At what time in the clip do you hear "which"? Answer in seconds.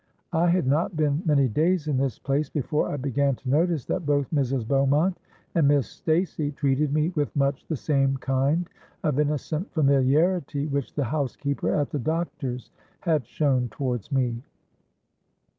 10.65-10.95